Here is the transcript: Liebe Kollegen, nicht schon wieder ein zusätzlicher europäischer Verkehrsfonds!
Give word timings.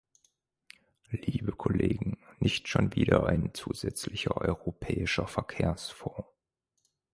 Liebe 1.11 1.51
Kollegen, 1.51 2.17
nicht 2.39 2.67
schon 2.67 2.95
wieder 2.95 3.27
ein 3.27 3.51
zusätzlicher 3.53 4.35
europäischer 4.35 5.27
Verkehrsfonds! 5.27 6.25